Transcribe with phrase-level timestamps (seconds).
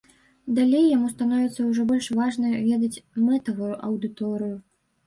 [0.59, 4.57] Далей яму становіцца ўжо больш важна ведаць мэтавую аўдыторыю.